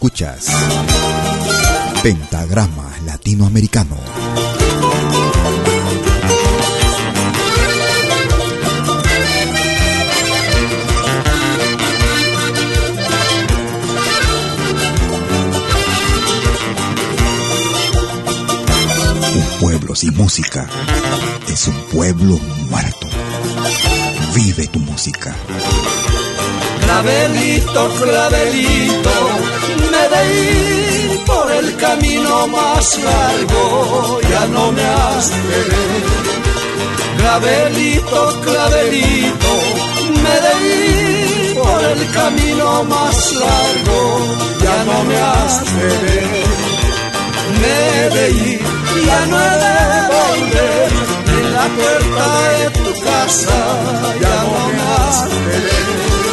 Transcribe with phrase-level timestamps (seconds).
[0.00, 0.46] Escuchas
[2.02, 3.98] Pentagrama Latinoamericano.
[19.34, 20.66] Un pueblo sin música
[21.46, 22.38] es un pueblo
[22.70, 23.06] muerto.
[24.34, 25.36] Vive tu música.
[26.90, 29.16] Clavelito, clavelito,
[29.92, 36.02] me de ir por el camino más largo, ya no me has de ver.
[37.16, 39.50] Clavelito, clavelito,
[40.24, 44.00] me de ir por el camino más largo,
[44.60, 46.44] ya no me has de ver.
[47.60, 48.60] Me de ir,
[49.06, 49.78] ya no he de
[50.16, 50.92] volver,
[51.38, 53.58] en la puerta de tu casa,
[54.20, 56.29] ya no me has de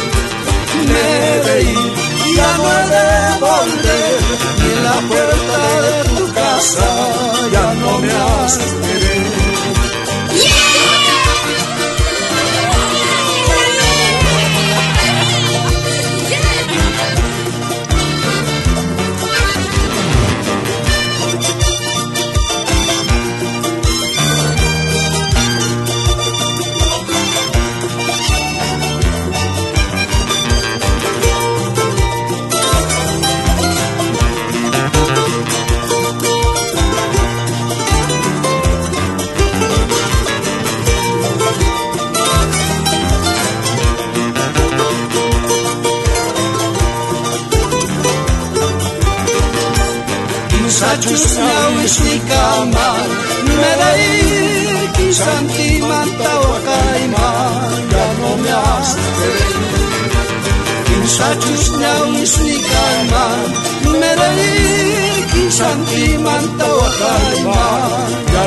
[0.92, 1.92] me ir,
[2.36, 3.06] ya no he de
[3.44, 4.20] volver,
[4.58, 6.88] ni en la puerta de tu casa
[7.52, 9.17] ya no me has de.
[50.78, 53.08] Sachus nauis ni kamal,
[53.58, 57.28] me da ir, kisanti manta wakaima,
[57.92, 59.32] ya no me has de
[61.16, 63.40] Sachus nauis ni kamal,
[64.00, 67.62] me da ir, kisanti manta wakaima,
[68.34, 68.44] ya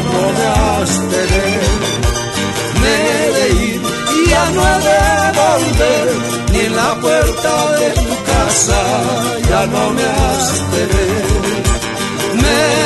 [4.53, 5.02] no he de
[5.38, 6.08] volver,
[6.52, 8.81] ni en la puerta de tu casa,
[9.50, 11.21] ya no me has de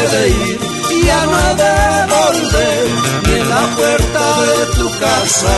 [0.05, 0.59] me de ir
[1.05, 2.67] ya no he de
[3.25, 5.57] ni en la puerta de tu casa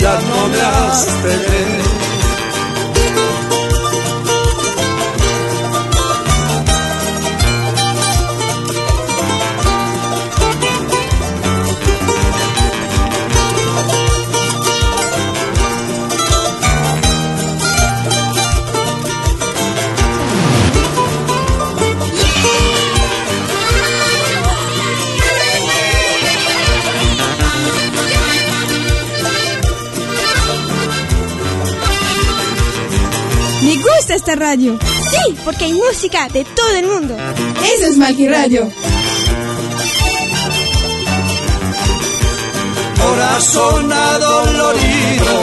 [0.00, 2.03] ya no me has de
[34.34, 34.78] esta radio.
[35.10, 37.16] Sí, porque hay música de todo el mundo.
[37.76, 38.70] Eso es Malqui Radio.
[43.00, 45.34] Corazón adolorido,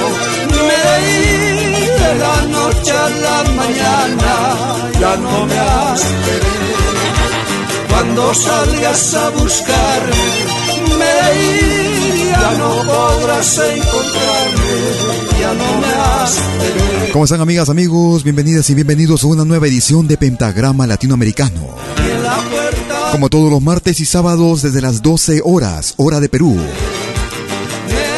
[0.67, 6.43] me ir de la noche a la mañana, ya no me has ver.
[7.89, 10.15] Cuando salgas a buscarme,
[10.97, 15.20] me ir ya no podrás encontrarme,
[17.11, 18.23] ¿Cómo están amigas, amigos?
[18.23, 21.75] Bienvenidas y bienvenidos a una nueva edición de Pentagrama Latinoamericano.
[23.11, 26.57] Como todos los martes y sábados desde las 12 horas, hora de Perú.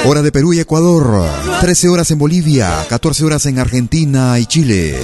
[0.05, 1.25] Hora de Perú y Ecuador,
[1.61, 4.95] 13 horas en Bolivia, 14 horas en Argentina y Chile,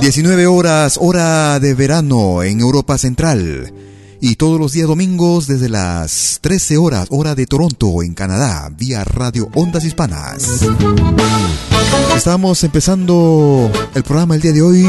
[0.00, 3.72] 19 horas hora de verano en Europa Central
[4.20, 9.04] y todos los días domingos desde las 13 horas hora de Toronto en Canadá vía
[9.04, 10.62] Radio Ondas Hispanas.
[12.16, 14.86] Estamos empezando el programa el día de hoy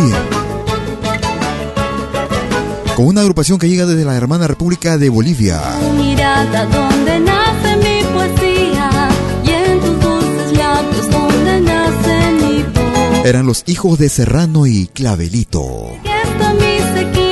[2.96, 5.62] con una agrupación que llega desde la hermana República de Bolivia.
[5.96, 9.10] Mirada donde nace mi poesía
[9.46, 13.25] y en tus dulces labios donde nace mi voz.
[13.25, 15.92] Eran los hijos de Serrano y Clavelito.
[16.04, 17.29] Que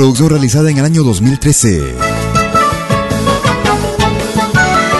[0.00, 1.94] producción realizada en el año 2013.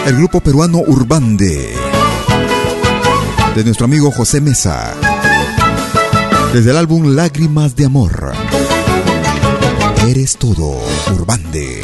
[0.05, 1.75] El grupo peruano Urbande.
[3.57, 4.93] De nuestro amigo José Mesa.
[6.53, 8.35] Desde el álbum Lágrimas de Amor.
[10.07, 10.79] Eres todo,
[11.15, 11.81] Urbande.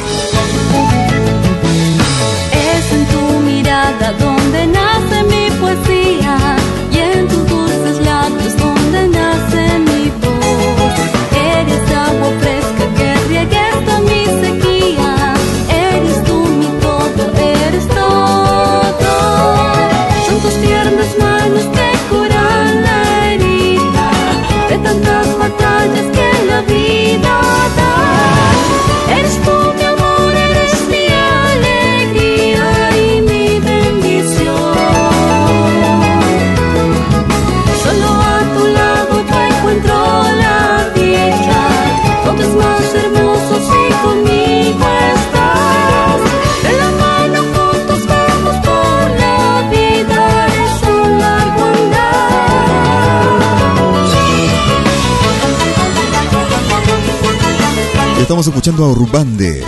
[58.27, 59.63] Estamos escuchando a Urbande.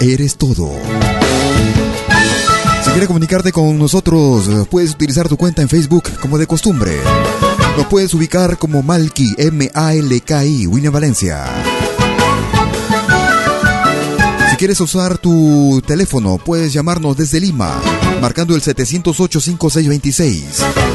[0.00, 0.70] Eres todo.
[2.84, 6.96] Si quieres comunicarte con nosotros, puedes utilizar tu cuenta en Facebook como de costumbre.
[7.76, 11.46] Nos puedes ubicar como Malki, M-A-L-K-I, William Valencia.
[14.50, 17.72] Si quieres usar tu teléfono, puedes llamarnos desde Lima,
[18.20, 20.93] marcando el 708-5626.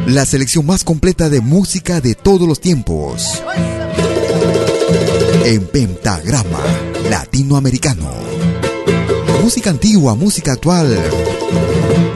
[0.06, 3.44] La selección más completa de música de todos los tiempos.
[5.44, 6.62] En pentagrama
[7.10, 8.10] latinoamericano.
[9.44, 10.98] Música antigua, música actual.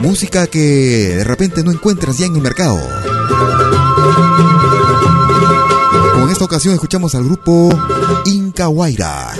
[0.00, 2.80] Música que de repente no encuentras ya en el mercado.
[6.14, 7.68] Con esta ocasión escuchamos al grupo
[8.24, 9.34] Inca Huayra.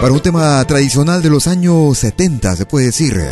[0.00, 3.22] Para un tema tradicional de los años 70, se puede decir.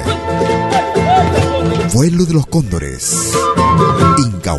[1.95, 3.33] Vuelo de los cóndores.
[4.19, 4.53] Inca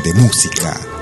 [0.00, 0.95] de música.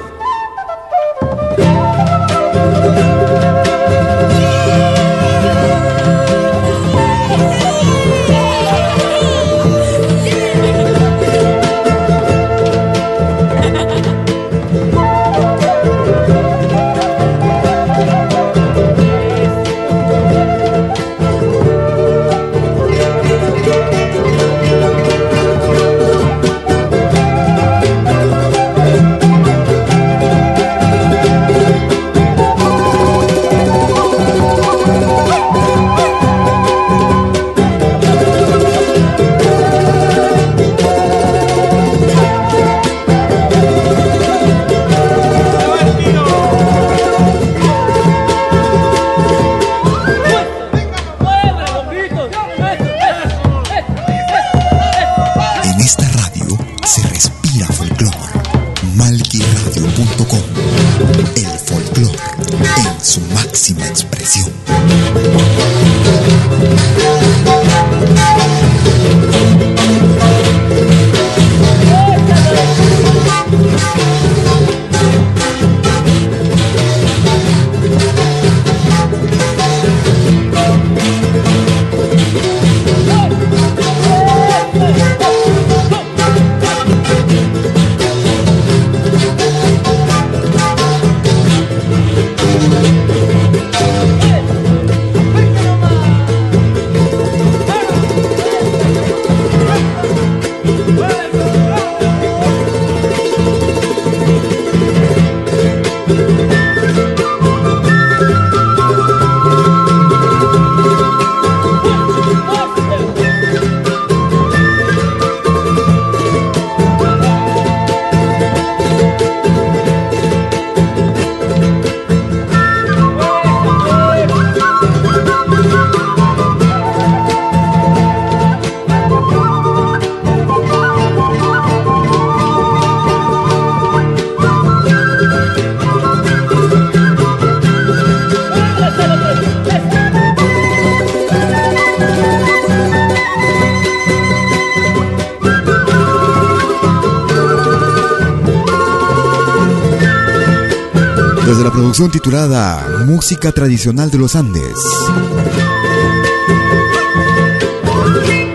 [152.11, 154.77] Titulada Música Tradicional de los Andes.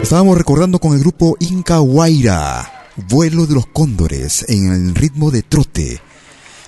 [0.01, 5.43] Estábamos recordando con el grupo Inca Guaira, Vuelo de los Cóndores, en el ritmo de
[5.43, 6.01] trote.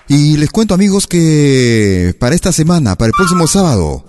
[0.07, 4.03] Y les cuento amigos que para esta semana, para el próximo sábado,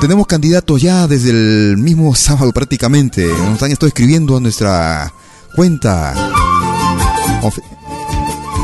[0.00, 3.26] tenemos candidatos ya desde el mismo sábado prácticamente.
[3.26, 5.12] Nos han estado escribiendo a nuestra
[5.54, 6.14] cuenta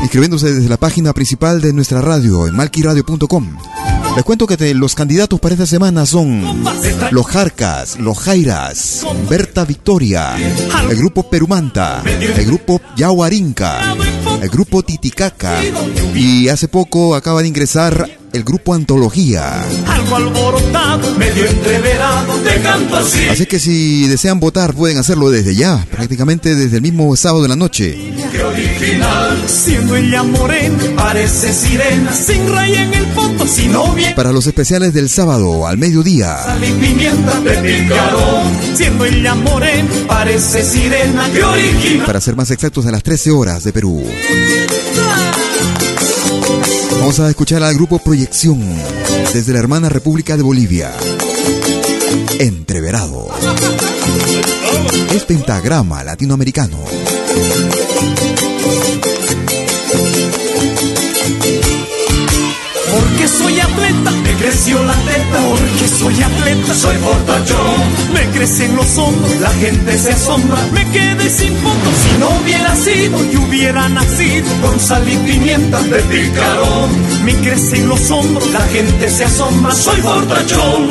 [0.05, 3.57] inscribiéndose desde la página principal de nuestra radio en malquiradio.com.
[4.15, 6.63] Les cuento que los candidatos para esta semana son
[7.09, 10.35] los Jarcas, los Jairas, Berta Victoria,
[10.89, 13.95] el grupo Perumanta, el grupo Yahuarinca,
[14.41, 15.57] el grupo Titicaca
[16.13, 19.63] y hace poco acaba de ingresar el grupo Antología.
[19.87, 23.29] Algo alborotado, medio entreverado, de canto así.
[23.29, 27.49] Así que si desean votar, pueden hacerlo desde ya, prácticamente desde el mismo sábado de
[27.49, 28.13] la noche.
[28.31, 34.15] Qué original, siendo ella morena, parece sirena, sin raya en el fondo, si no viene.
[34.15, 36.37] Para los especiales del sábado al mediodía.
[36.43, 42.05] Sal y pimienta de picarón, siendo ella morena, parece sirena, qué original.
[42.05, 44.03] Para ser más exactos, a las 13 horas de Perú.
[47.05, 48.59] Vamos a escuchar al grupo Proyección
[49.31, 50.91] desde la hermana República de Bolivia.
[52.39, 53.27] Entreverado.
[55.13, 56.79] Es pentagrama latinoamericano.
[62.89, 63.59] Porque soy
[64.39, 65.39] creció la teta.
[65.49, 68.13] Porque soy atleta, soy fortachón.
[68.13, 70.57] Me crecen los hombros, la gente se asombra.
[70.71, 75.81] Me quedé sin fotos si no hubiera sido y hubiera nacido con sal y pimienta
[75.83, 76.89] de picarón.
[77.23, 79.73] Me crecen los hombros, la gente se asombra.
[79.73, 80.89] Soy fortachón.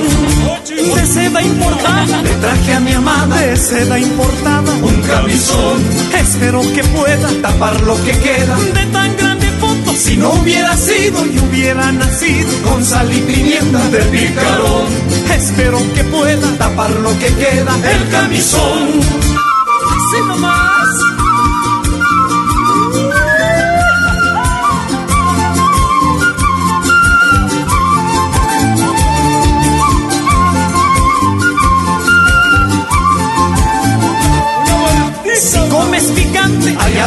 [0.94, 3.36] De seda importada, le traje a mi amada.
[3.40, 5.82] De seda importada, un camisón.
[6.18, 9.43] Espero que pueda tapar lo que queda de tan grande
[9.96, 14.86] si no hubiera sido y hubiera nacido con sal y pimienta de picarón,
[15.34, 19.00] espero que pueda tapar lo que queda el camisón.
[19.02, 21.23] Sí, nomás.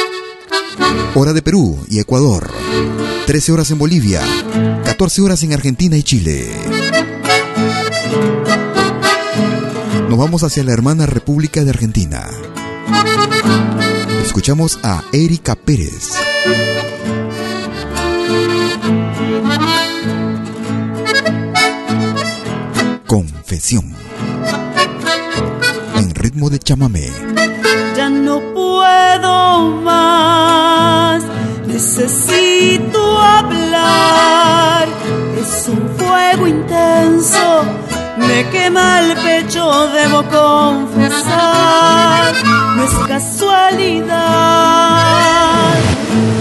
[1.15, 2.51] Hora de Perú y Ecuador.
[3.27, 4.21] 13 horas en Bolivia.
[4.83, 6.51] 14 horas en Argentina y Chile.
[10.09, 12.29] Nos vamos hacia la hermana República de Argentina.
[14.23, 16.11] Escuchamos a Erika Pérez.
[25.95, 27.11] En ritmo de chamamé.
[27.95, 31.21] Ya no puedo más,
[31.67, 34.87] necesito hablar.
[35.39, 37.63] Es un fuego intenso,
[38.17, 42.33] me quema el pecho, debo confesar.
[42.75, 44.13] No es casualidad,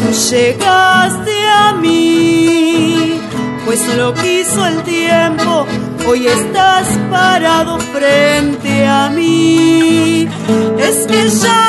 [0.03, 3.12] tú llegaste a mí,
[3.73, 5.67] pues lo quiso el tiempo
[6.07, 10.29] hoy estás parado frente a mí.
[10.79, 11.62] Es que ya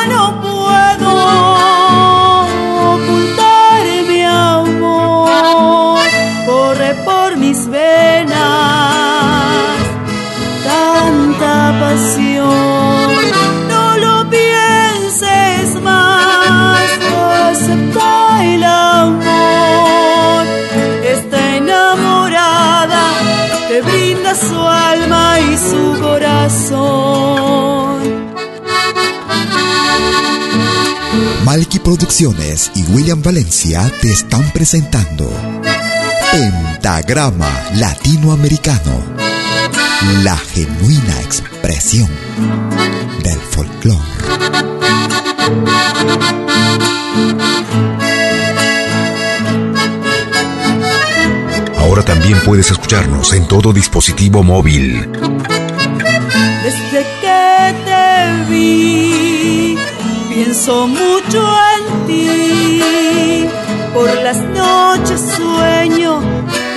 [31.83, 35.29] Producciones y William Valencia te están presentando
[36.31, 39.03] Pentagrama Latinoamericano,
[40.23, 42.09] la genuina expresión
[43.23, 43.99] del folclore.
[51.77, 55.11] Ahora también puedes escucharnos en todo dispositivo móvil.
[56.63, 59.77] Desde que te vi,
[60.33, 61.72] pienso mucho en
[63.93, 66.19] Por las noches sueño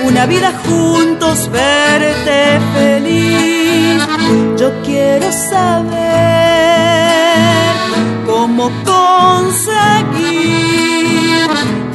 [0.05, 4.01] una vida juntos, verte feliz.
[4.57, 5.97] Yo quiero saber
[8.25, 9.87] cómo conseguir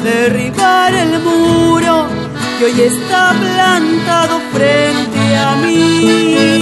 [0.03, 2.07] derribar el muro
[2.59, 6.62] que hoy está plantado frente a mí.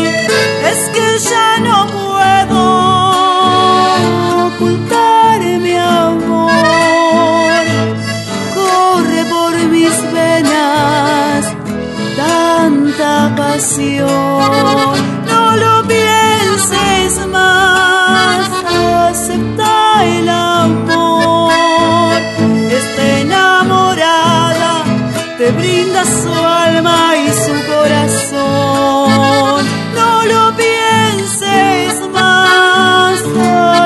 [25.91, 29.65] Te brinda su alma y su corazón.
[29.95, 33.21] No lo pienses más,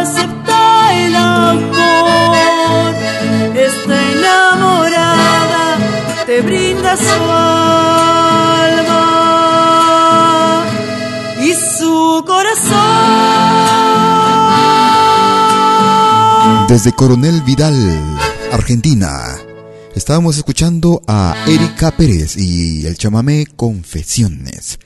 [0.01, 2.95] acepta el amor.
[3.55, 5.79] Está enamorada,
[6.27, 9.05] te brinda su alma
[11.41, 12.75] y su corazón.
[16.69, 17.77] Desde Coronel Vidal,
[18.53, 19.44] Argentina,
[19.95, 24.79] estábamos escuchando a Erika Pérez y el chamamé Confesiones.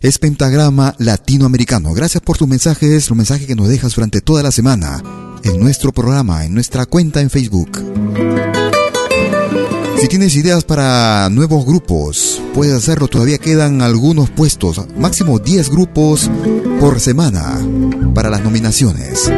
[0.00, 1.92] Es Pentagrama Latinoamericano.
[1.92, 5.02] Gracias por tus mensajes, los mensajes que nos dejas durante toda la semana
[5.42, 7.82] en nuestro programa, en nuestra cuenta en Facebook.
[10.00, 13.08] Si tienes ideas para nuevos grupos, puedes hacerlo.
[13.08, 16.30] Todavía quedan algunos puestos, máximo 10 grupos
[16.78, 17.58] por semana
[18.14, 19.30] para las nominaciones.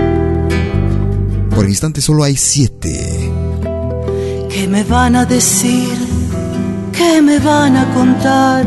[1.55, 3.30] Por el instante solo hay siete.
[4.53, 5.97] ¿Qué me van a decir?
[6.93, 8.65] ¿Qué me van a contar?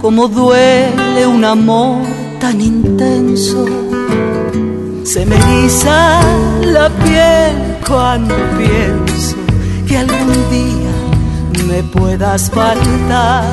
[0.00, 2.02] ¿Cómo duele un amor
[2.38, 3.64] tan intenso?
[5.04, 6.20] Se me eriza
[6.64, 9.36] la piel cuando pienso
[9.88, 13.44] que algún día me puedas faltar.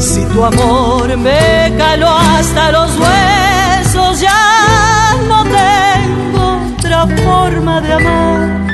[0.00, 8.73] Si tu amor me caló hasta los huesos, ya no tengo otra forma de amar.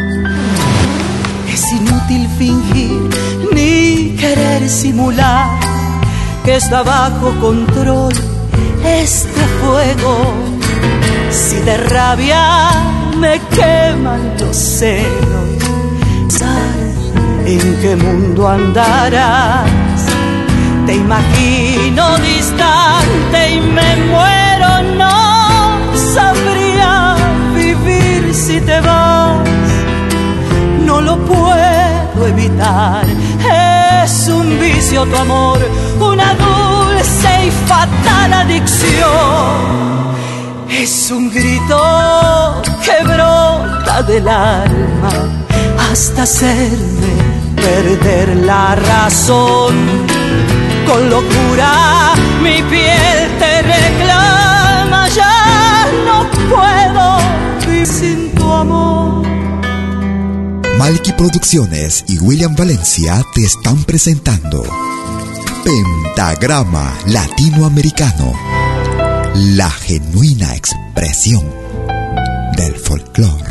[2.10, 3.08] Inútil fingir
[3.54, 5.48] ni querer simular
[6.44, 8.12] que está bajo control
[8.84, 10.34] este fuego.
[11.30, 12.70] Si de rabia
[13.16, 15.50] me queman los senos,
[17.46, 19.70] ¿en qué mundo andarás?
[20.86, 27.14] Te imagino distante y me muero, no sabría
[27.54, 29.48] vivir si te vas.
[30.84, 31.79] No lo puedo
[32.26, 33.04] evitar,
[34.04, 35.58] es un vicio tu amor,
[35.98, 39.90] una dulce y fatal adicción.
[40.68, 45.10] Es un grito que brota del alma
[45.90, 47.12] hasta hacerme
[47.56, 49.74] perder la razón.
[50.86, 53.09] Con locura mi piel
[60.80, 64.64] Malky Producciones y William Valencia te están presentando
[65.62, 68.32] Pentagrama Latinoamericano,
[69.34, 71.44] la genuina expresión
[72.56, 73.44] del folclore.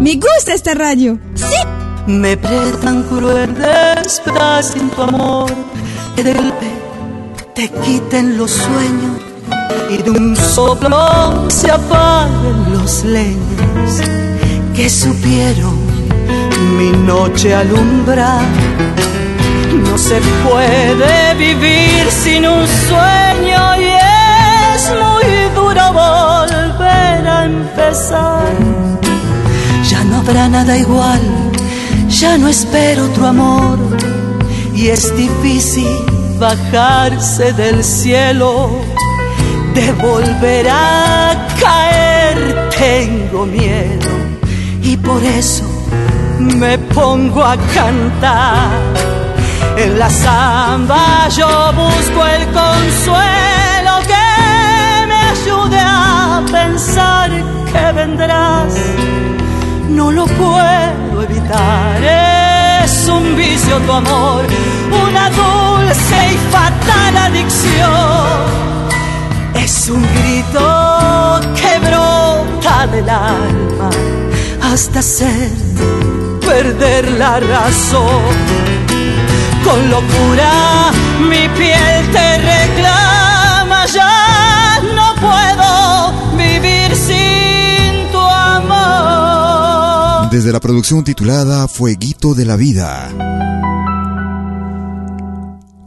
[0.00, 1.18] Me gusta esta radio.
[1.34, 1.56] Sí.
[2.06, 5.54] Me parece tan cruel despertar sin tu amor,
[6.14, 6.70] que de golpe
[7.54, 9.35] te quiten los sueños
[9.90, 14.00] y de un soplo se apaguen los leños
[14.74, 15.76] que supieron
[16.76, 18.44] mi noche alumbrar.
[19.84, 23.88] No se puede vivir sin un sueño y
[24.74, 28.54] es muy duro volver a empezar.
[29.88, 31.20] Ya no habrá nada igual,
[32.08, 33.78] ya no espero otro amor
[34.74, 35.88] y es difícil
[36.38, 38.70] bajarse del cielo.
[39.76, 44.08] De volver a caer tengo miedo
[44.82, 45.64] y por eso
[46.38, 48.70] me pongo a cantar.
[49.76, 57.30] En la samba yo busco el consuelo que me ayude a pensar
[57.70, 58.74] que vendrás.
[59.90, 62.02] No lo puedo evitar,
[62.82, 64.42] es un vicio tu amor,
[65.06, 68.85] una dulce y fatal adicción.
[69.62, 73.90] Es un grito que brota del alma
[74.62, 75.50] hasta hacer
[76.46, 78.34] perder la razón.
[79.64, 88.76] Con locura mi piel te reclama, ya no puedo vivir sin tu amor.
[90.30, 93.08] Desde la producción titulada Fueguito de la Vida.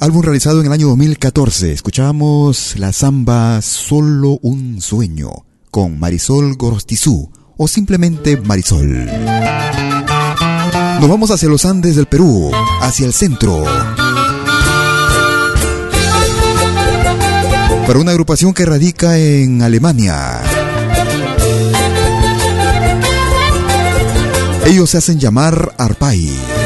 [0.02, 1.74] Álbum realizado en el año 2014.
[1.74, 5.30] Escuchamos la samba Solo un sueño
[5.72, 9.08] con Marisol Gorostizú o simplemente Marisol.
[11.02, 13.66] Nos vamos hacia los Andes del Perú, hacia el centro.
[17.86, 20.40] Para una agrupación que radica en Alemania.
[24.66, 26.59] Ellos se hacen llamar Arpai.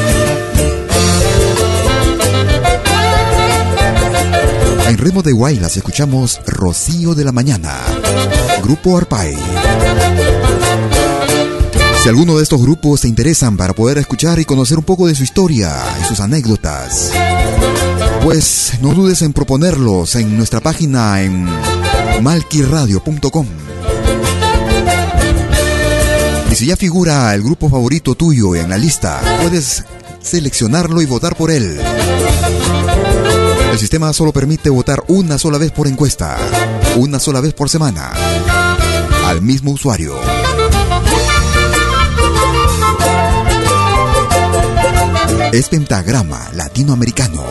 [4.86, 7.80] En ritmo de Guaylas escuchamos Rocío de la Mañana,
[8.62, 9.34] Grupo Arpai.
[12.02, 15.14] Si alguno de estos grupos te interesan para poder escuchar y conocer un poco de
[15.14, 17.10] su historia y sus anécdotas,
[18.22, 21.48] pues no dudes en proponerlos en nuestra página en
[22.20, 23.46] malquiradio.com.
[26.50, 29.84] Y si ya figura el grupo favorito tuyo en la lista, puedes
[30.20, 31.80] seleccionarlo y votar por él.
[33.74, 36.38] El sistema solo permite votar una sola vez por encuesta,
[36.94, 38.12] una sola vez por semana,
[39.26, 40.14] al mismo usuario.
[45.50, 47.42] Es pentagrama latinoamericano.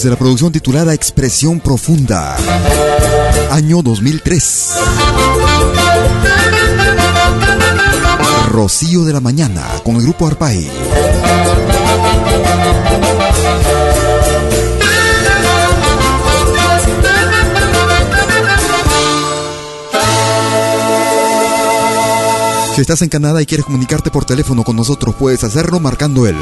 [0.00, 2.34] Desde la producción titulada Expresión Profunda,
[3.50, 4.70] año 2003.
[8.48, 10.70] Rocío de la Mañana con el grupo Arpay.
[22.74, 26.36] Si estás en Canadá y quieres comunicarte por teléfono con nosotros, puedes hacerlo marcando el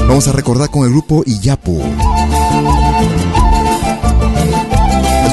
[0.07, 1.81] Vamos a recordar con el grupo Iyapu.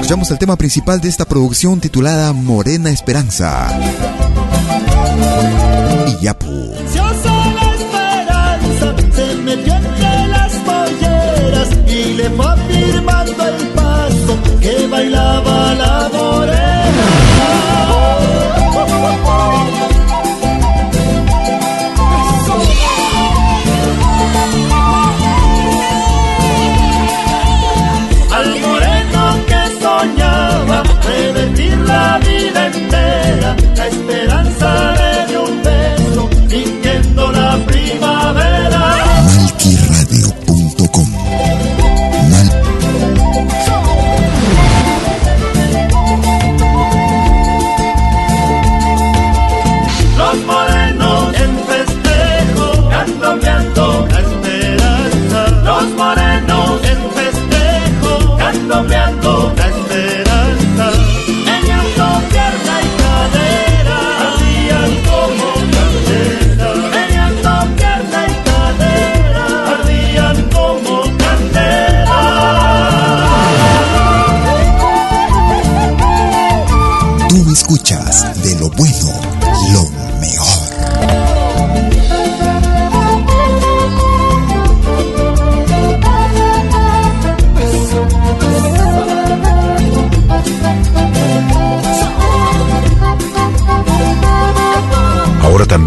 [0.10, 3.69] Escuchamos el tema principal de esta producción titulada Morena Esperanza.
[6.19, 6.26] Y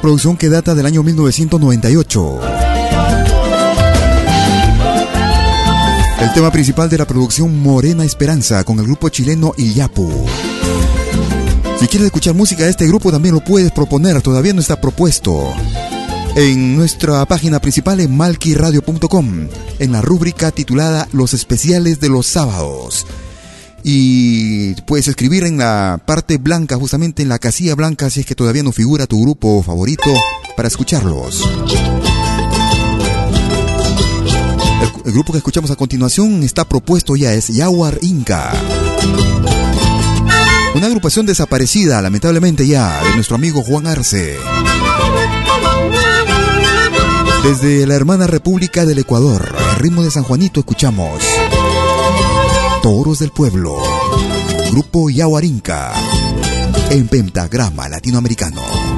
[0.00, 2.40] Producción que data del año 1998.
[6.20, 10.26] El tema principal de la producción Morena Esperanza con el grupo chileno Iyapu.
[11.78, 15.52] Si quieres escuchar música de este grupo también lo puedes proponer, todavía no está propuesto.
[16.36, 22.89] En nuestra página principal en malquiradio.com, en la rúbrica titulada Los especiales de los sábados.
[23.82, 28.34] Y puedes escribir en la parte blanca, justamente en la casilla blanca, si es que
[28.34, 30.12] todavía no figura tu grupo favorito,
[30.56, 31.48] para escucharlos.
[34.82, 38.52] El, el grupo que escuchamos a continuación está propuesto ya, es Yaguar Inca.
[40.74, 44.36] Una agrupación desaparecida, lamentablemente ya, de nuestro amigo Juan Arce.
[47.42, 51.22] Desde la hermana República del Ecuador, al ritmo de San Juanito, escuchamos
[52.82, 53.76] Toros del Pueblo,
[54.70, 55.92] Grupo Yahuarinca,
[56.90, 58.89] en pentagrama latinoamericano.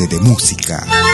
[0.00, 1.11] De música.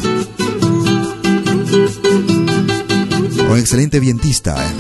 [3.51, 4.57] Un excelente vientista.
[4.57, 4.71] ¿eh?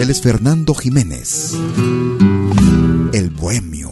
[0.00, 1.56] Él es Fernando Jiménez.
[3.12, 3.90] El bohemio.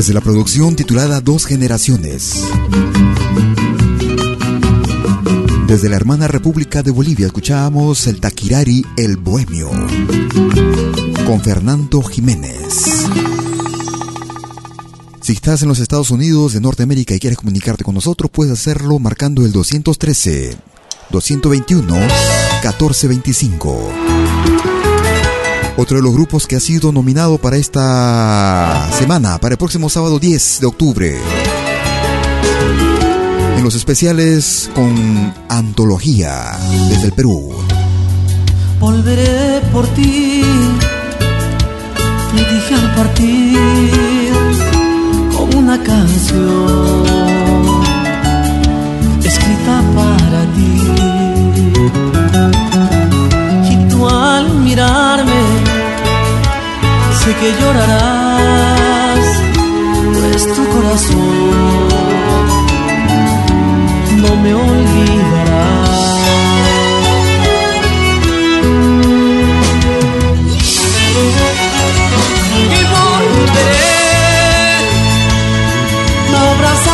[0.00, 2.42] Desde la producción titulada Dos Generaciones.
[5.66, 9.68] Desde la hermana República de Bolivia escuchábamos el Taquirari El Bohemio
[11.26, 13.08] con Fernando Jiménez.
[15.20, 18.98] Si estás en los Estados Unidos de Norteamérica y quieres comunicarte con nosotros, puedes hacerlo
[18.98, 20.56] marcando el 213
[21.10, 24.19] 221 1425.
[25.76, 30.18] Otro de los grupos que ha sido nominado para esta semana, para el próximo sábado
[30.18, 31.18] 10 de octubre.
[33.56, 36.58] En los especiales con Antología
[36.88, 37.52] desde el Perú.
[38.78, 40.42] Volveré por ti,
[42.34, 44.32] me dije al partir
[45.36, 47.04] con una canción
[49.22, 52.59] escrita para ti.
[54.40, 55.42] Al mirarme,
[57.20, 59.26] sé que llorarás,
[60.14, 61.88] pues tu corazón
[64.22, 65.66] no me olvidará.
[72.78, 73.94] Y volveré
[76.34, 76.89] a abrazarte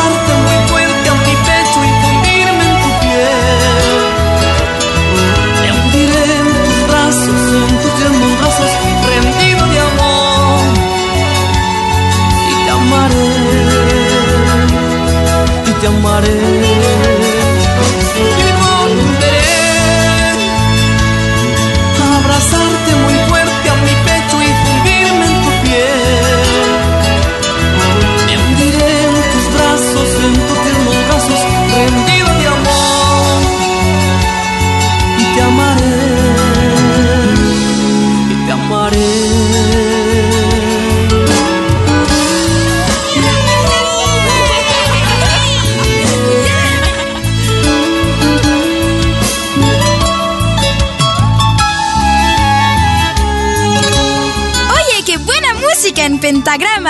[15.88, 16.55] y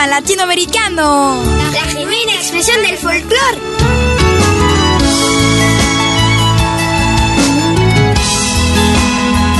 [0.05, 1.43] latinoamericano.
[1.73, 3.59] La genuina expresión del folclore.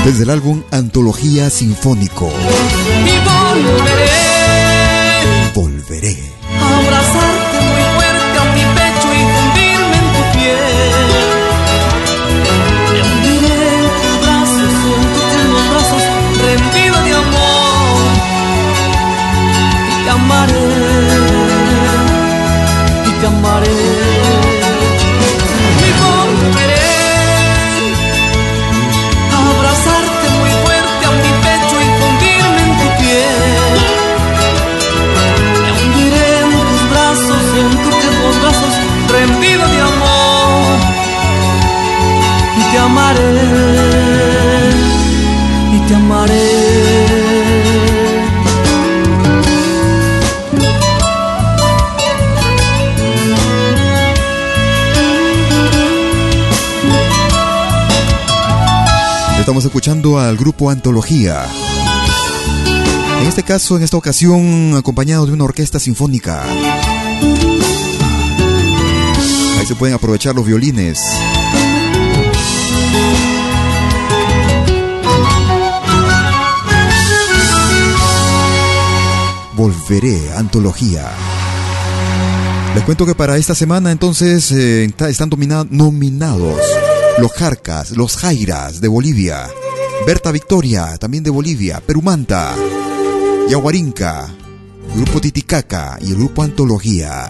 [0.05, 2.31] Desde el álbum Antología Sinfónico.
[3.05, 4.27] Y volveré
[5.55, 6.17] Volveré.
[42.87, 43.21] Amaré,
[45.75, 46.67] y te amaré.
[59.39, 61.45] Estamos escuchando al grupo Antología.
[63.21, 66.43] En este caso, en esta ocasión, acompañado de una orquesta sinfónica.
[69.59, 71.01] Ahí se pueden aprovechar los violines.
[79.57, 81.09] Volveré, Antología.
[82.75, 85.29] Les cuento que para esta semana entonces eh, está- están
[85.71, 86.55] nominados
[87.17, 89.47] los Jarcas, los Jairas de Bolivia,
[90.05, 92.53] Berta Victoria también de Bolivia, Perumanta,
[93.49, 94.27] Yaguarinca,
[94.95, 97.27] Grupo Titicaca y el Grupo Antología.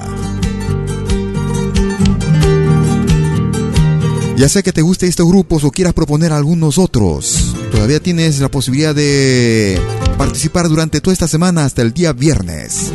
[4.38, 8.51] Ya sea que te guste estos grupos o quieras proponer algunos otros, todavía tienes la
[8.51, 9.81] posibilidad de
[10.15, 12.91] participar durante toda esta semana hasta el día viernes.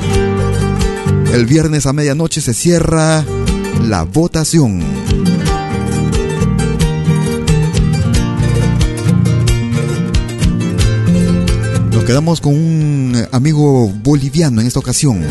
[1.33, 3.25] El viernes a medianoche se cierra
[3.83, 4.85] la votación.
[11.91, 15.27] Nos quedamos con un amigo boliviano en esta ocasión.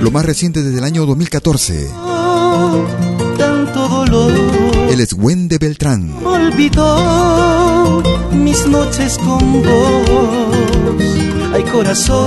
[0.00, 1.88] Lo más reciente desde el año 2014.
[3.36, 4.63] Tanto dolor
[4.94, 6.14] Él es Wende Beltrán.
[6.24, 11.02] olvidó mis noches con vos.
[11.52, 12.20] Ay, corazón,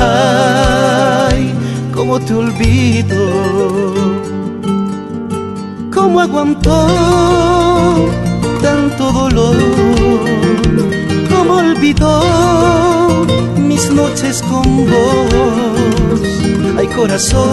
[0.00, 1.54] ay,
[1.94, 3.14] cómo te olvido.
[5.94, 8.08] ¿Cómo aguantó
[8.60, 9.56] tanto dolor?
[11.30, 13.24] ¿Cómo olvidó
[13.56, 14.42] mis noches?
[14.42, 16.20] con vos.
[16.76, 17.44] Ay, corazón,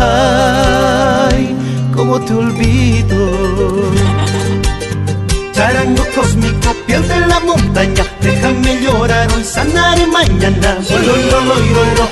[0.00, 1.54] ay,
[1.94, 3.18] cómo te olvido.
[5.52, 10.78] Charango cósmico, piel de la montaña, déjame llorar hoy, sanaré mañana.
[10.88, 12.08] Olololo, irolo,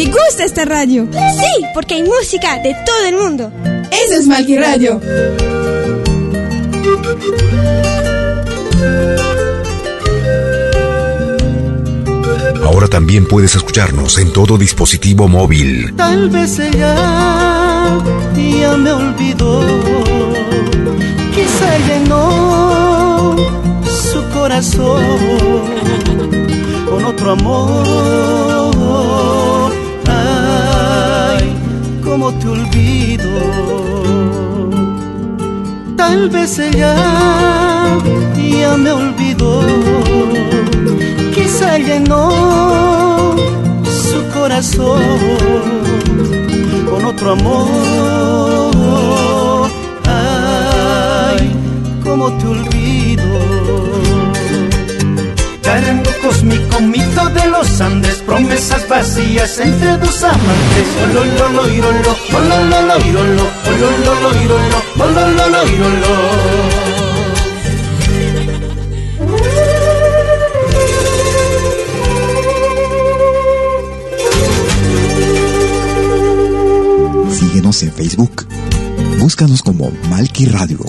[0.00, 1.06] Me gusta esta radio.
[1.12, 3.52] Sí, porque hay música de todo el mundo.
[3.90, 4.98] Ese es Malqui Radio.
[12.64, 15.94] Ahora también puedes escucharnos en todo dispositivo móvil.
[15.96, 17.98] Tal vez ella
[18.34, 19.60] ya me olvidó,
[21.34, 23.36] quizá llenó
[23.84, 25.04] su corazón
[26.88, 28.60] con otro amor.
[32.10, 33.30] Cómo te olvido.
[35.96, 36.96] Tal vez ella
[38.60, 39.62] ya me olvidó,
[41.32, 43.36] quizá llenó
[43.84, 45.00] su corazón
[46.90, 47.70] con otro amor.
[50.04, 51.52] Ay,
[52.02, 53.22] cómo te olvido.
[55.70, 60.88] Charango cósmico, mito de los Andes, promesas vacías entre dos amantes.
[61.04, 66.12] Olololo, irolo, olololo, irolo, olololo, irolo, olololo, irolo.
[77.30, 78.44] Síguenos en Facebook.
[79.20, 80.80] Búscanos como Malqui Radio.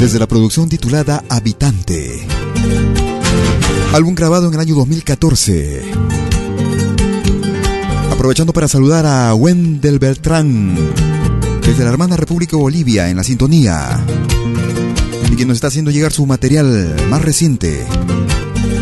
[0.00, 2.26] Desde la producción titulada Habitante.
[3.92, 5.82] Álbum grabado en el año 2014.
[8.10, 10.74] Aprovechando para saludar a Wendel Beltrán,
[11.60, 14.02] desde la hermana República Bolivia, en la sintonía.
[15.30, 17.84] Y que nos está haciendo llegar su material más reciente.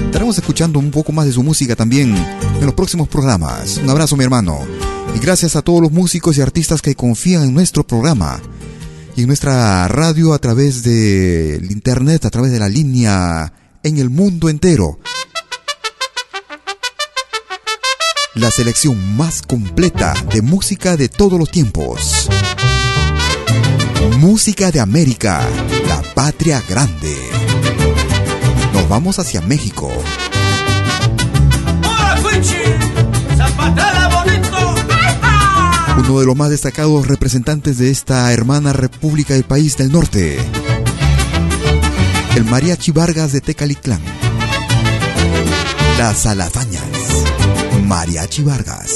[0.05, 3.79] Estaremos escuchando un poco más de su música también en los próximos programas.
[3.79, 4.61] Un abrazo, mi hermano.
[5.17, 8.41] Y gracias a todos los músicos y artistas que confían en nuestro programa
[9.19, 13.53] y nuestra radio a través del internet, a través de la línea
[13.83, 15.01] en el mundo entero.
[18.35, 22.29] La selección más completa de música de todos los tiempos.
[24.19, 25.45] Música de América,
[25.89, 27.17] la patria grande.
[28.73, 29.91] Nos vamos hacia México.
[35.97, 40.39] Uno de los más destacados representantes de esta hermana república del país del norte
[42.39, 44.01] el Mariachi Vargas de Tecalitlán.
[45.99, 46.85] Las Alafañas.
[47.85, 48.93] Mariachi Vargas.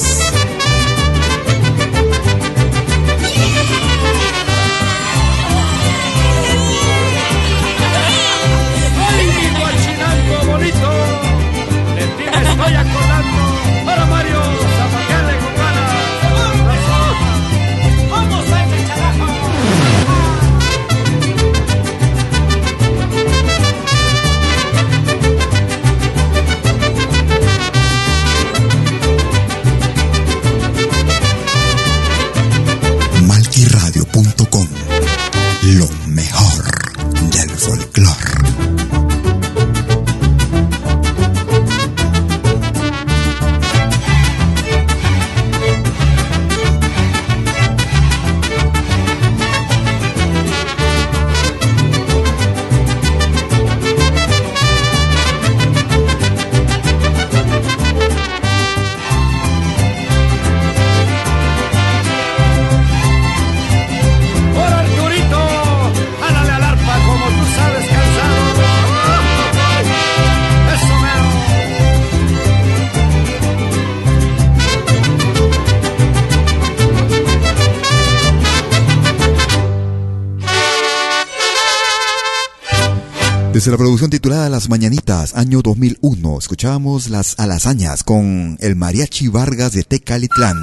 [83.62, 89.70] Desde la producción titulada Las Mañanitas, año 2001, escuchamos las alazañas con el Mariachi Vargas
[89.70, 90.60] de Tecalitlán.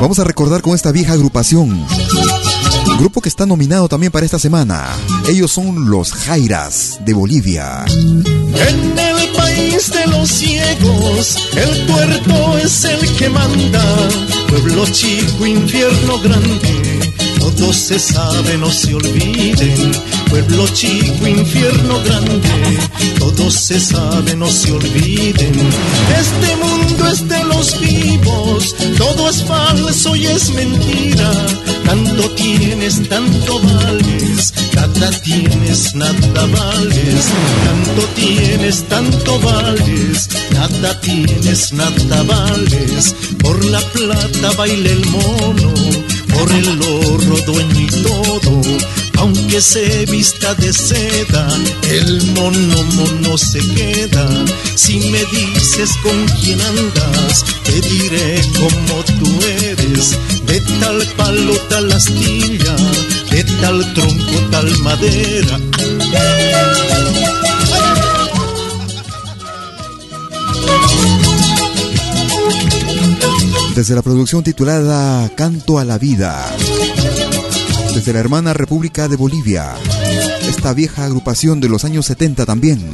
[0.00, 1.84] Vamos a recordar con esta vieja agrupación,
[3.00, 4.86] grupo que está nominado también para esta semana.
[5.28, 7.84] Ellos son los Jairas de Bolivia.
[7.88, 13.82] En el país de los ciegos, el puerto es el que manda,
[14.46, 16.93] pueblo chico, infierno grande
[17.44, 19.92] todo se sabe, no se olviden.
[20.30, 22.78] Pueblo chico, infierno grande,
[23.18, 25.54] todo se sabe, no se olviden.
[26.18, 31.32] Este mundo es de los vivos, todo es falso y es mentira.
[31.84, 37.24] Tanto tienes, tanto vales, nada tienes, nada vales.
[37.64, 43.14] Tanto tienes, tanto vales, nada tienes, nada vales.
[43.42, 45.74] Por la plata baila el mono
[46.34, 48.60] por el oro dueño y todo,
[49.18, 51.48] aunque se vista de seda,
[51.88, 54.26] el mono mono se queda.
[54.74, 61.92] Si me dices con quién andas, te diré como tú eres, de tal palo tal
[61.92, 62.76] astilla,
[63.30, 65.60] de tal tronco tal madera.
[73.74, 76.44] Desde la producción titulada Canto a la Vida.
[77.94, 79.74] Desde la hermana República de Bolivia.
[80.48, 82.88] Esta vieja agrupación de los años 70 también.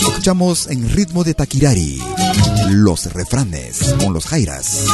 [0.00, 2.00] Escuchamos en ritmo de Taquirari
[2.70, 4.84] los refranes con los Jairas.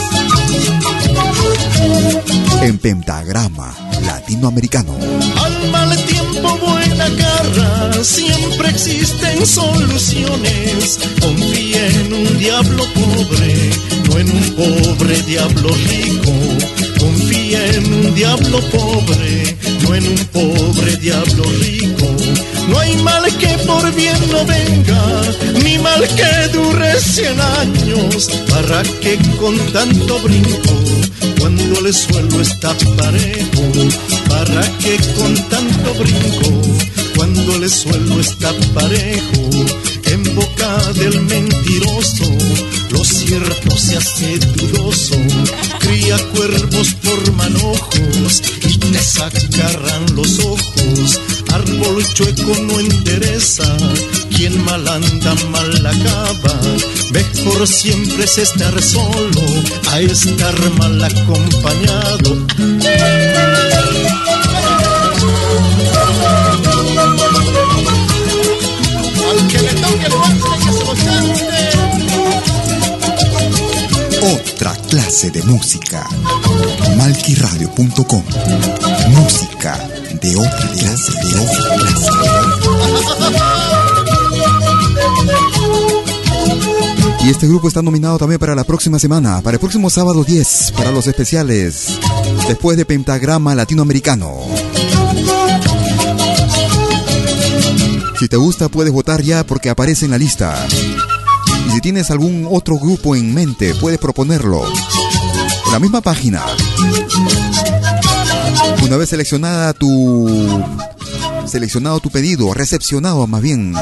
[2.66, 3.72] En pentagrama
[4.04, 4.98] latinoamericano.
[5.40, 10.98] Al mal tiempo buena garra, siempre existen soluciones.
[11.20, 13.70] Confía en un diablo pobre,
[14.08, 16.32] no en un pobre diablo rico.
[16.98, 22.06] Confía en un diablo pobre, no en un pobre diablo rico.
[22.68, 25.22] No hay mal que por bien no venga,
[25.62, 30.74] ni mal que dure cien años, para que con tanto brinco,
[31.46, 33.62] cuando el suelo está parejo,
[34.28, 36.60] para que con tanto brinco,
[37.14, 39.48] cuando el suelo está parejo,
[40.06, 42.24] en boca del mentiroso,
[42.90, 45.16] lo cierto se hace dudoso,
[45.80, 51.20] cría cuervos por manojos y te sacarán los ojos,
[51.52, 53.76] árbol chueco no endereza,
[54.34, 56.60] quien mal anda mal acaba,
[57.10, 59.42] mejor siempre es estar solo
[59.90, 62.46] a estar mal acompañado.
[75.06, 76.04] Clase de música.
[76.96, 78.24] Malquiradio.com.
[79.10, 79.88] Música
[80.20, 82.10] de otra clase, de otra clase.
[87.24, 90.72] Y este grupo está nominado también para la próxima semana, para el próximo sábado 10,
[90.76, 92.00] para los especiales,
[92.48, 94.34] después de Pentagrama Latinoamericano.
[98.18, 100.66] Si te gusta, puedes votar ya porque aparece en la lista.
[101.68, 104.64] Y si tienes algún otro grupo en mente, puedes proponerlo.
[105.66, 106.42] En la misma página.
[108.82, 110.64] Una vez seleccionada tu
[111.46, 113.74] seleccionado tu pedido, recepcionado más bien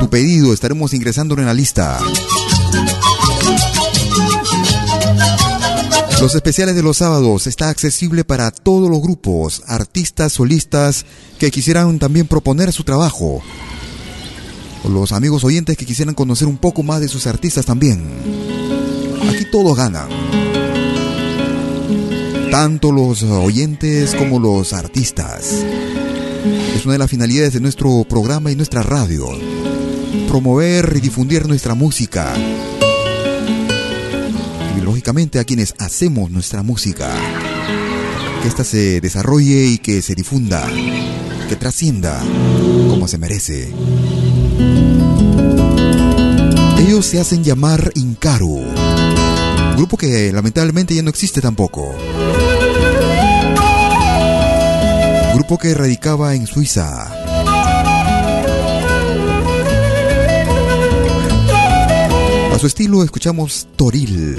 [0.00, 1.98] tu pedido, estaremos ingresándolo en la lista.
[6.20, 11.04] Los especiales de los sábados está accesible para todos los grupos, artistas, solistas
[11.38, 13.42] que quisieran también proponer su trabajo.
[14.88, 18.04] Los amigos oyentes que quisieran conocer un poco más de sus artistas también.
[19.28, 20.08] Aquí todos ganan.
[22.52, 25.64] Tanto los oyentes como los artistas.
[26.76, 29.26] Es una de las finalidades de nuestro programa y nuestra radio.
[30.28, 32.34] Promover y difundir nuestra música.
[34.76, 37.10] Y lógicamente a quienes hacemos nuestra música.
[38.42, 40.62] Que ésta se desarrolle y que se difunda.
[41.48, 42.22] Que trascienda
[42.90, 43.72] como se merece.
[46.78, 48.60] Ellos se hacen llamar Incaru.
[49.78, 51.94] Grupo que lamentablemente ya no existe tampoco.
[55.34, 57.06] Grupo que radicaba en Suiza.
[62.52, 64.38] A su estilo escuchamos Toril.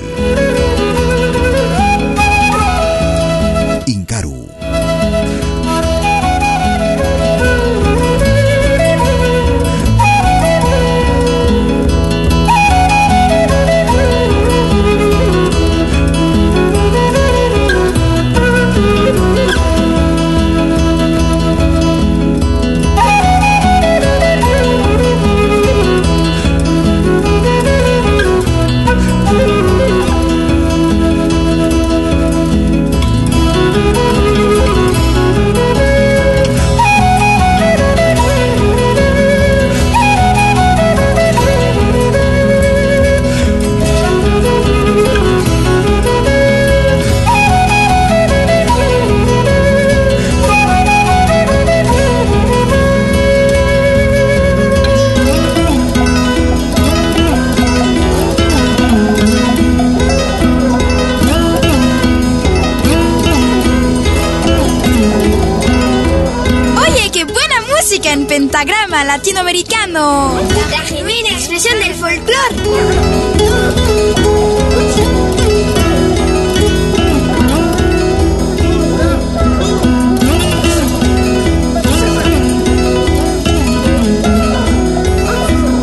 [68.34, 70.39] Pentagrama Latinoamericano.
[70.71, 72.55] La genuina expresión del folclore.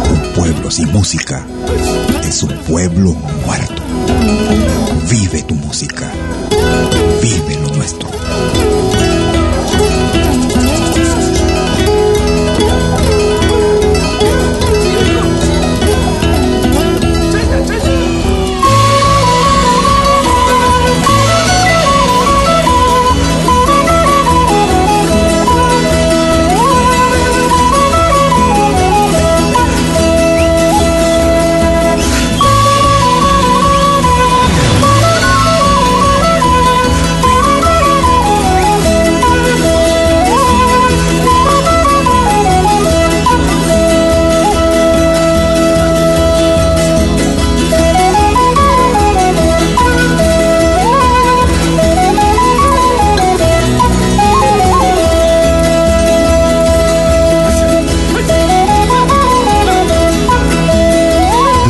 [0.08, 1.46] Un pueblo sin música
[2.24, 3.12] es un pueblo
[3.46, 3.80] muerto.
[5.08, 6.10] Vive tu música.
[7.22, 8.10] Vive lo nuestro.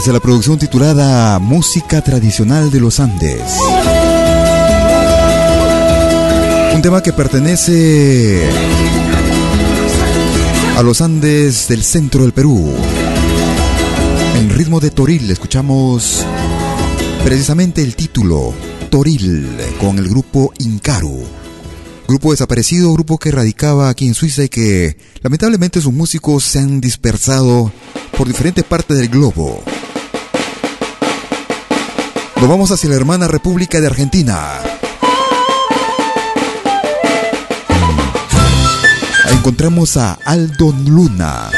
[0.01, 3.43] Desde la producción titulada Música Tradicional de los Andes.
[6.75, 8.49] Un tema que pertenece
[10.79, 12.73] a los Andes del centro del Perú.
[14.37, 16.25] En ritmo de Toril escuchamos
[17.23, 18.55] precisamente el título
[18.89, 21.27] Toril con el grupo Incaru.
[22.09, 26.81] Grupo desaparecido, grupo que radicaba aquí en Suiza y que lamentablemente sus músicos se han
[26.81, 27.71] dispersado
[28.17, 29.63] por diferentes partes del globo.
[32.41, 34.61] Nos vamos hacia la hermana República de Argentina.
[39.31, 41.51] Encontramos a Aldo Luna.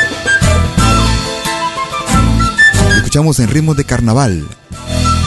[2.97, 4.45] Escuchamos en ritmos de carnaval.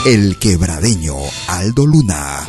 [0.04, 1.14] El quebradeño
[1.48, 2.44] Aldo Luna.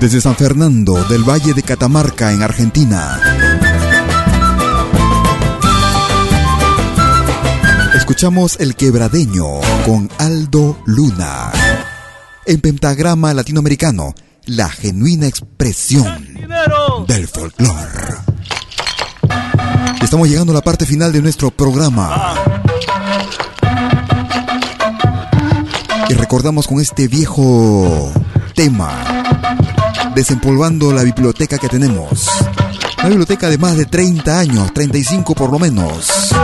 [0.00, 3.20] Desde San Fernando del Valle de Catamarca en Argentina.
[7.96, 9.44] Escuchamos El Quebradeño
[9.84, 11.50] con Aldo Luna.
[12.46, 14.14] En pentagrama latinoamericano,
[14.46, 16.24] la genuina expresión
[17.08, 18.18] del folclore.
[20.00, 22.34] Estamos llegando a la parte final de nuestro programa.
[26.08, 28.12] Y recordamos con este viejo
[28.54, 29.17] tema
[30.18, 32.26] desempolvando la biblioteca que tenemos.
[32.98, 36.34] Una biblioteca de más de 30 años, 35 por lo menos.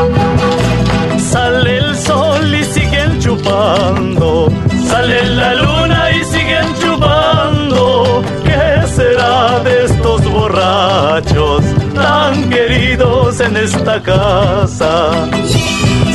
[1.33, 4.49] Sale el sol y siguen chupando.
[4.89, 8.23] Sale la luna y siguen chupando.
[8.45, 11.65] ¿Qué será de estos borrachos
[11.97, 15.29] tan queridos en esta casa?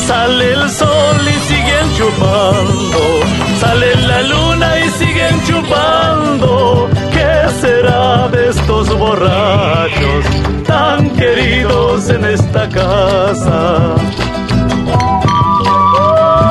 [0.08, 3.02] Sale el sol y siguen chupando.
[3.60, 6.90] Sale la luna y siguen chupando.
[7.62, 10.26] ¿Qué será de estos borrachos
[10.66, 13.96] tan queridos en esta casa?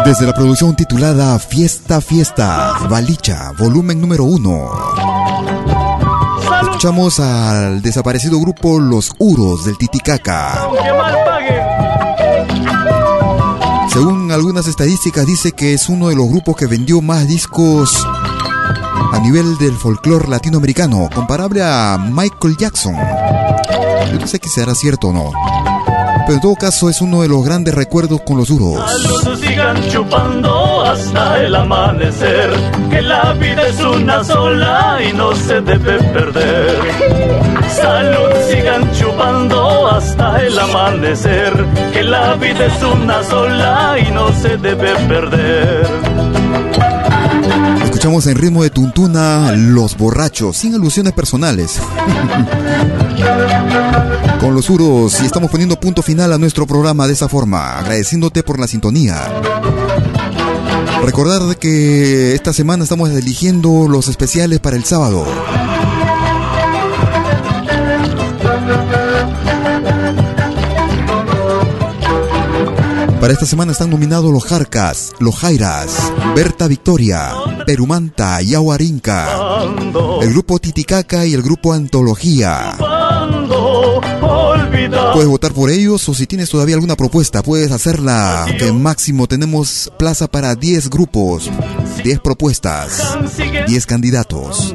[0.05, 4.71] Desde la producción titulada Fiesta Fiesta, Balicha, volumen número uno.
[6.63, 10.69] Escuchamos al desaparecido grupo Los Uros del Titicaca.
[13.91, 18.07] Según algunas estadísticas dice que es uno de los grupos que vendió más discos
[19.13, 22.95] a nivel del folclore latinoamericano, comparable a Michael Jackson.
[24.13, 25.31] Yo no sé si será cierto o no.
[26.27, 28.79] Pero en todo caso es uno de los grandes recuerdos con los duros.
[29.41, 32.51] Sigan chupando hasta el amanecer,
[32.91, 36.77] que la vida es una sola y no se debe perder.
[37.71, 41.53] Salud sigan chupando hasta el amanecer,
[41.95, 46.08] que la vida es una sola y no se debe perder.
[48.09, 51.79] Escuchamos en ritmo de tuntuna Los Borrachos, sin alusiones personales.
[54.41, 58.43] Con los uros y estamos poniendo punto final a nuestro programa de esa forma, agradeciéndote
[58.43, 59.29] por la sintonía.
[61.05, 65.27] Recordar que esta semana estamos eligiendo los especiales para el sábado.
[73.29, 77.31] Para esta semana están nominados los Jarcas, los Jairas, Berta Victoria,
[77.67, 79.67] Perumanta y Aguarinca,
[80.23, 82.75] el grupo Titicaca y el grupo Antología.
[85.13, 88.47] Puedes votar por ellos o si tienes todavía alguna propuesta, puedes hacerla.
[88.59, 91.51] Que máximo tenemos plaza para 10 grupos,
[92.03, 93.19] 10 propuestas,
[93.67, 94.75] 10 candidatos.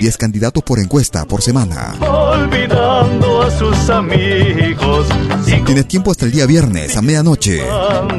[0.00, 1.94] 10 candidatos por encuesta, por semana.
[2.00, 5.06] Olvidando a sus amigos.
[5.44, 7.62] Tienes tiempo hasta el día viernes, a medianoche.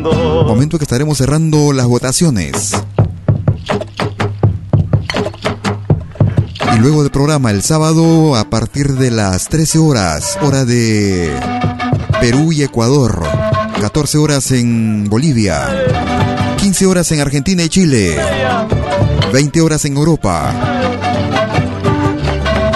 [0.03, 2.73] Momento que estaremos cerrando las votaciones.
[6.75, 11.31] Y luego del programa el sábado a partir de las 13 horas, hora de
[12.19, 13.23] Perú y Ecuador.
[13.79, 15.67] 14 horas en Bolivia.
[16.57, 18.17] 15 horas en Argentina y Chile.
[19.33, 20.53] 20 horas en Europa.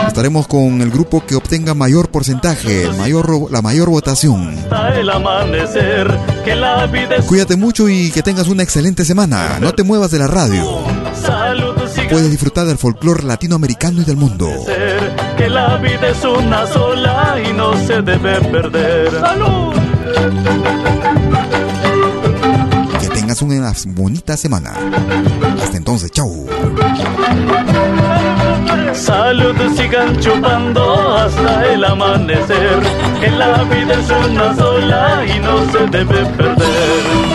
[0.07, 4.55] Estaremos con el grupo que obtenga mayor porcentaje, mayor, la mayor votación.
[7.27, 9.59] Cuídate mucho y que tengas una excelente semana.
[9.59, 10.83] No te muevas de la radio.
[12.10, 14.49] Puedes disfrutar del folclore latinoamericano y del mundo.
[15.38, 19.12] que la vida es una sola y no se debe perder.
[19.20, 19.74] ¡Salud!
[23.01, 24.74] Que tengas una bonita semana.
[25.62, 26.47] Hasta entonces, chau.
[28.93, 32.80] Salud, sigan chupando hasta el amanecer,
[33.20, 37.34] que la vida es una sola y no se debe perder.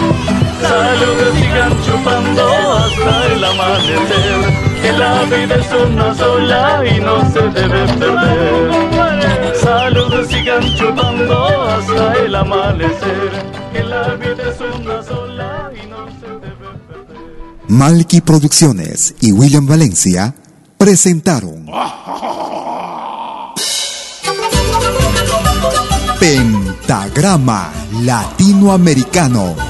[0.62, 2.44] Salud, sigan chupando
[2.76, 4.40] hasta el amanecer,
[4.82, 9.56] que la vida es una sola y no se debe perder.
[9.56, 13.30] Salud, sigan chupando hasta el amanecer,
[13.72, 17.64] que la vida es una sola y no se debe perder.
[17.68, 20.34] Malky Producciones y William Valencia
[20.76, 21.66] presentaron
[26.20, 29.70] Pentagrama Latinoamericano.